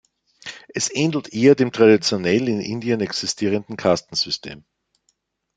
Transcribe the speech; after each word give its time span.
Es 0.73 0.89
ähnelt 0.91 1.27
eher 1.31 1.53
dem 1.53 1.71
traditionell 1.71 2.49
in 2.49 2.59
Indien 2.59 3.01
existierenden 3.01 3.77
Kastensystem. 3.77 4.63